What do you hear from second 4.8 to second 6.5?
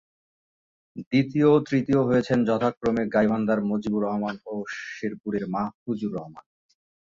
শেরপুরের মাহফুজুর রহমান।